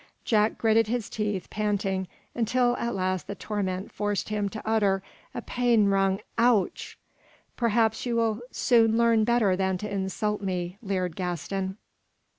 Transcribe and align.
Jack 0.25 0.57
gritted 0.57 0.87
his 0.87 1.11
teeth, 1.11 1.47
panting, 1.51 2.07
until 2.33 2.75
at 2.77 2.95
last 2.95 3.27
the 3.27 3.35
torment 3.35 3.91
forced 3.91 4.29
him 4.29 4.49
to 4.49 4.67
utter 4.67 5.03
a 5.35 5.43
pain 5.43 5.89
wrung 5.89 6.19
"ouch!" 6.39 6.97
"Perhaps 7.55 8.03
you 8.07 8.15
will 8.15 8.41
soon 8.49 8.97
learn 8.97 9.23
better 9.23 9.55
than 9.55 9.77
to 9.77 9.93
insult 9.93 10.41
me," 10.41 10.79
leered 10.81 11.15
Gaston. 11.15 11.77